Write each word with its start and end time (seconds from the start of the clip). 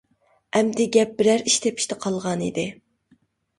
ئەمدى 0.59 0.87
گەپ 0.95 1.11
بىرەر 1.19 1.45
ئىش 1.53 1.59
تېپىشتا 1.67 2.01
قالغانىدى. 2.07 2.67